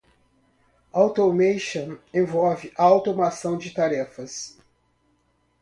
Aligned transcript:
Automation 0.93 1.99
envolve 2.11 2.71
a 2.75 2.81
automação 2.81 3.55
de 3.59 3.69
tarefas. 3.69 4.57